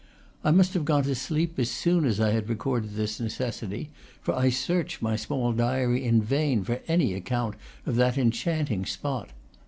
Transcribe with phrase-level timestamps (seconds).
[0.43, 4.35] I must have gone to sleep as soon as I had recorded this necessity, for
[4.35, 7.53] I search my small diary in vain for any account
[7.85, 9.29] of that enchanting spot.